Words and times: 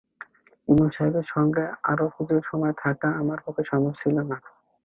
ইমাম 0.67 0.89
সাহেবের 0.89 1.25
সঙ্গে 1.33 1.63
আরো 1.91 2.05
কিছু 2.15 2.35
সময় 2.49 2.73
থাকা 2.83 3.07
আমার 3.21 3.39
পক্ষে 3.45 3.63
সম্ভব 3.71 3.93
ছিল 4.01 4.15
না। 4.29 4.37